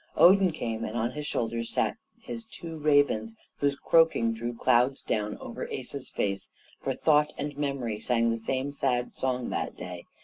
[0.17, 5.37] Odin came, and on his shoulders sat his two ravens, whose croaking drew clouds down
[5.37, 6.49] over the Asa's face,
[6.81, 10.05] for Thought and Memory sang the same sad song that day.